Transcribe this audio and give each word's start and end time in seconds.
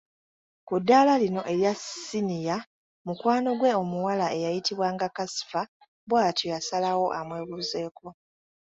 Ku 0.67 0.75
ddaala 0.81 1.13
lino 1.23 1.41
erya 1.53 1.73
ssiniya, 1.81 2.57
Mukwano 3.05 3.49
gwe 3.59 3.71
omuwala 3.81 4.25
eyayitibwanga 4.35 5.05
Kasifa 5.15 5.61
bwatyo 6.09 6.45
yasalawo 6.53 7.07
amwebuuzeeko. 7.19 8.07